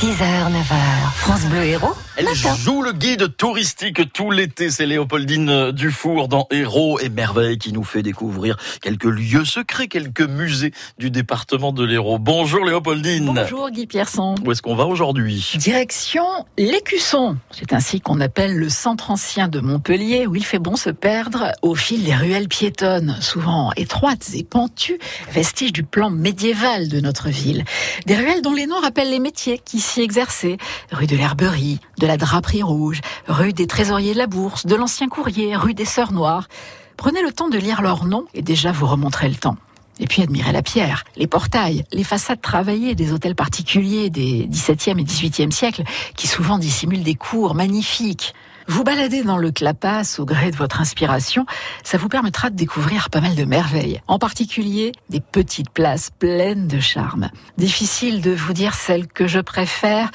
6h, 0.00 0.52
9h, 0.52 1.12
France 1.16 1.46
Bleu 1.46 1.64
Héros. 1.64 1.94
Elle 2.18 2.28
joue 2.34 2.80
le 2.82 2.92
guide 2.92 3.36
touristique 3.36 4.12
tout 4.12 4.30
l'été. 4.30 4.70
C'est 4.70 4.86
Léopoldine 4.86 5.70
Dufour 5.70 6.28
dans 6.28 6.46
Héros 6.50 6.98
et 6.98 7.10
Merveilles 7.10 7.58
qui 7.58 7.72
nous 7.72 7.84
fait 7.84 8.02
découvrir 8.02 8.56
quelques 8.80 9.04
lieux 9.04 9.44
secrets, 9.44 9.86
quelques 9.86 10.22
musées 10.22 10.72
du 10.98 11.10
département 11.10 11.72
de 11.72 11.84
l'Hérault. 11.84 12.18
Bonjour 12.18 12.64
Léopoldine. 12.64 13.32
Bonjour 13.34 13.70
Guy 13.70 13.86
Pierson. 13.86 14.34
Où 14.44 14.52
est-ce 14.52 14.62
qu'on 14.62 14.76
va 14.76 14.86
aujourd'hui? 14.86 15.52
Direction 15.56 16.24
l'Écusson. 16.56 17.36
C'est 17.50 17.74
ainsi 17.74 18.00
qu'on 18.00 18.20
appelle 18.20 18.56
le 18.56 18.68
centre 18.70 19.10
ancien 19.10 19.48
de 19.48 19.60
Montpellier 19.60 20.26
où 20.26 20.34
il 20.36 20.44
fait 20.44 20.58
bon 20.58 20.76
se 20.76 20.90
perdre 20.90 21.52
au 21.60 21.74
fil 21.74 22.04
des 22.04 22.14
ruelles 22.14 22.48
piétonnes, 22.48 23.16
souvent 23.20 23.72
étroites 23.76 24.30
et 24.34 24.44
pentues, 24.44 24.98
vestiges 25.30 25.72
du 25.72 25.84
plan 25.84 26.08
médiéval 26.10 26.88
de 26.88 27.00
notre 27.00 27.28
ville. 27.28 27.64
Des 28.06 28.16
ruelles 28.16 28.42
dont 28.42 28.54
les 28.54 28.66
noms 28.66 28.80
rappellent 28.80 29.10
les 29.10 29.20
métiers 29.20 29.58
qui 29.62 29.80
s'y 29.86 30.02
exerçaient. 30.02 30.58
Rue 30.92 31.06
de 31.06 31.16
l'Herberie, 31.16 31.80
de 31.98 32.06
la 32.06 32.16
Draperie 32.16 32.62
Rouge, 32.62 33.00
rue 33.28 33.52
des 33.52 33.66
Trésoriers 33.66 34.12
de 34.12 34.18
la 34.18 34.26
Bourse, 34.26 34.66
de 34.66 34.74
l'Ancien 34.74 35.08
Courrier, 35.08 35.56
rue 35.56 35.74
des 35.74 35.84
Sœurs 35.84 36.12
Noires. 36.12 36.48
Prenez 36.96 37.22
le 37.22 37.32
temps 37.32 37.48
de 37.48 37.58
lire 37.58 37.82
leurs 37.82 38.04
noms 38.04 38.26
et 38.34 38.42
déjà 38.42 38.72
vous 38.72 38.86
remonterez 38.86 39.28
le 39.28 39.36
temps. 39.36 39.56
Et 39.98 40.06
puis 40.06 40.22
admirez 40.22 40.52
la 40.52 40.62
pierre, 40.62 41.04
les 41.16 41.26
portails, 41.26 41.84
les 41.92 42.04
façades 42.04 42.42
travaillées 42.42 42.94
des 42.94 43.12
hôtels 43.12 43.34
particuliers 43.34 44.10
des 44.10 44.46
XVIIe 44.46 45.00
et 45.00 45.04
XVIIIe 45.04 45.52
siècles 45.52 45.84
qui 46.16 46.26
souvent 46.26 46.58
dissimulent 46.58 47.02
des 47.02 47.14
cours 47.14 47.54
magnifiques. 47.54 48.34
Vous 48.68 48.82
balader 48.82 49.22
dans 49.22 49.36
le 49.36 49.52
clapas 49.52 50.18
au 50.18 50.24
gré 50.24 50.50
de 50.50 50.56
votre 50.56 50.80
inspiration, 50.80 51.46
ça 51.84 51.98
vous 51.98 52.08
permettra 52.08 52.50
de 52.50 52.56
découvrir 52.56 53.10
pas 53.10 53.20
mal 53.20 53.36
de 53.36 53.44
merveilles. 53.44 54.00
En 54.08 54.18
particulier, 54.18 54.90
des 55.08 55.20
petites 55.20 55.70
places 55.70 56.10
pleines 56.10 56.66
de 56.66 56.80
charme. 56.80 57.30
Difficile 57.58 58.20
de 58.20 58.32
vous 58.32 58.52
dire 58.52 58.74
celle 58.74 59.06
que 59.06 59.28
je 59.28 59.38
préfère. 59.38 60.10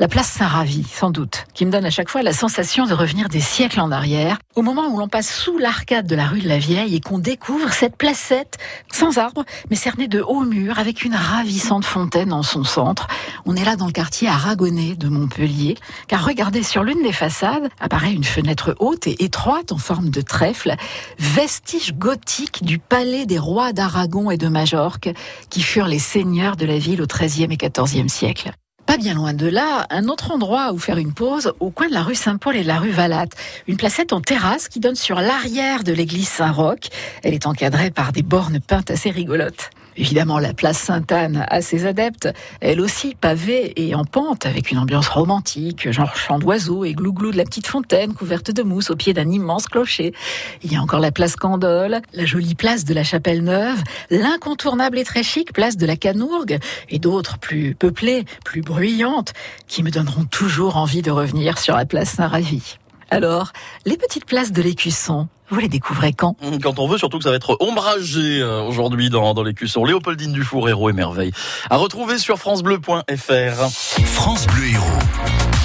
La 0.00 0.08
place 0.08 0.28
Saint-Ravi, 0.28 0.84
sans 0.84 1.10
doute, 1.10 1.44
qui 1.54 1.64
me 1.64 1.70
donne 1.70 1.84
à 1.84 1.90
chaque 1.90 2.08
fois 2.08 2.22
la 2.22 2.32
sensation 2.32 2.86
de 2.86 2.94
revenir 2.94 3.28
des 3.28 3.40
siècles 3.40 3.80
en 3.80 3.92
arrière, 3.92 4.38
au 4.54 4.62
moment 4.62 4.88
où 4.88 4.98
l'on 4.98 5.08
passe 5.08 5.32
sous 5.32 5.58
l'arcade 5.58 6.06
de 6.06 6.14
la 6.14 6.26
rue 6.26 6.40
de 6.40 6.48
la 6.48 6.58
Vieille 6.58 6.94
et 6.94 7.00
qu'on 7.00 7.18
découvre 7.18 7.72
cette 7.72 7.96
placette, 7.96 8.58
sans 8.92 9.18
arbre, 9.18 9.44
mais 9.70 9.76
cernée 9.76 10.08
de 10.08 10.20
hauts 10.20 10.44
murs, 10.44 10.78
avec 10.78 11.04
une 11.04 11.14
ravissante 11.14 11.84
fontaine 11.84 12.32
en 12.32 12.42
son 12.42 12.64
centre. 12.64 13.06
On 13.46 13.56
est 13.56 13.64
là 13.64 13.76
dans 13.76 13.86
le 13.86 13.92
quartier 13.92 14.28
aragonais 14.28 14.94
de 14.94 15.08
Montpellier, 15.08 15.76
car 16.08 16.24
regardez 16.24 16.62
sur 16.62 16.82
l'une 16.82 17.02
des 17.02 17.12
façades, 17.12 17.68
apparaît 17.80 18.12
une 18.12 18.24
fenêtre 18.24 18.76
haute 18.78 19.06
et 19.06 19.24
étroite 19.24 19.72
en 19.72 19.78
forme 19.78 20.10
de 20.10 20.20
trèfle, 20.20 20.76
vestige 21.18 21.94
gothique 21.94 22.64
du 22.64 22.78
palais 22.78 23.26
des 23.26 23.38
rois 23.38 23.72
d'Aragon 23.72 24.30
et 24.30 24.36
de 24.36 24.48
Majorque, 24.48 25.10
qui 25.50 25.62
furent 25.62 25.88
les 25.88 25.98
seigneurs 25.98 26.56
de 26.56 26.66
la 26.66 26.78
ville 26.78 27.02
au 27.02 27.06
XIIIe 27.06 27.52
et 27.52 27.56
XIVe 27.56 28.08
siècle. 28.08 28.52
Pas 28.92 28.98
bien 28.98 29.14
loin 29.14 29.32
de 29.32 29.46
là, 29.46 29.86
un 29.88 30.08
autre 30.08 30.32
endroit 30.32 30.74
où 30.74 30.78
faire 30.78 30.98
une 30.98 31.14
pause, 31.14 31.54
au 31.60 31.70
coin 31.70 31.88
de 31.88 31.94
la 31.94 32.02
rue 32.02 32.14
Saint-Paul 32.14 32.54
et 32.56 32.62
de 32.62 32.68
la 32.68 32.78
rue 32.78 32.90
Valatte. 32.90 33.32
Une 33.66 33.78
placette 33.78 34.12
en 34.12 34.20
terrasse 34.20 34.68
qui 34.68 34.80
donne 34.80 34.96
sur 34.96 35.18
l'arrière 35.18 35.82
de 35.82 35.94
l'église 35.94 36.28
Saint-Roch. 36.28 36.90
Elle 37.22 37.32
est 37.32 37.46
encadrée 37.46 37.90
par 37.90 38.12
des 38.12 38.20
bornes 38.20 38.60
peintes 38.60 38.90
assez 38.90 39.08
rigolotes. 39.08 39.70
Évidemment, 39.96 40.38
la 40.38 40.54
place 40.54 40.78
Sainte-Anne 40.78 41.44
a 41.48 41.60
ses 41.60 41.86
adeptes, 41.86 42.28
elle 42.60 42.80
aussi 42.80 43.14
pavée 43.14 43.72
et 43.76 43.94
en 43.94 44.04
pente, 44.04 44.46
avec 44.46 44.70
une 44.70 44.78
ambiance 44.78 45.08
romantique, 45.08 45.90
genre 45.90 46.16
chant 46.16 46.38
d'oiseaux 46.38 46.84
et 46.84 46.94
glouglou 46.94 47.30
de 47.30 47.36
la 47.36 47.44
petite 47.44 47.66
fontaine 47.66 48.14
couverte 48.14 48.50
de 48.50 48.62
mousse 48.62 48.90
au 48.90 48.96
pied 48.96 49.12
d'un 49.12 49.28
immense 49.28 49.66
clocher. 49.66 50.14
Il 50.62 50.72
y 50.72 50.76
a 50.76 50.82
encore 50.82 51.00
la 51.00 51.12
place 51.12 51.36
Candolle, 51.36 52.00
la 52.12 52.24
jolie 52.24 52.54
place 52.54 52.84
de 52.84 52.94
la 52.94 53.04
Chapelle 53.04 53.44
Neuve, 53.44 53.82
l'incontournable 54.10 54.98
et 54.98 55.04
très 55.04 55.22
chic 55.22 55.52
place 55.52 55.76
de 55.76 55.86
la 55.86 55.96
Canourgue, 55.96 56.58
et 56.88 56.98
d'autres 56.98 57.38
plus 57.38 57.74
peuplées, 57.74 58.24
plus 58.44 58.62
bruyantes, 58.62 59.32
qui 59.68 59.82
me 59.82 59.90
donneront 59.90 60.24
toujours 60.24 60.76
envie 60.76 61.02
de 61.02 61.10
revenir 61.10 61.58
sur 61.58 61.76
la 61.76 61.84
place 61.84 62.10
Saint-Ravi. 62.10 62.78
Alors, 63.12 63.52
les 63.84 63.98
petites 63.98 64.24
places 64.24 64.52
de 64.52 64.62
l'écusson, 64.62 65.28
vous 65.50 65.60
les 65.60 65.68
découvrez 65.68 66.14
quand? 66.14 66.34
Quand 66.62 66.78
on 66.78 66.88
veut, 66.88 66.96
surtout 66.96 67.18
que 67.18 67.24
ça 67.24 67.30
va 67.30 67.36
être 67.36 67.58
ombragé 67.60 68.40
euh, 68.40 68.62
aujourd'hui 68.62 69.10
dans, 69.10 69.34
dans 69.34 69.42
l'écusson. 69.42 69.84
Léopoldine 69.84 70.32
Dufour, 70.32 70.66
Héros 70.70 70.88
et 70.88 70.94
Merveille. 70.94 71.32
À 71.68 71.76
retrouver 71.76 72.16
sur 72.16 72.38
FranceBleu.fr. 72.38 73.68
France 74.06 74.46
Bleu 74.46 74.66
Héros. 74.72 75.61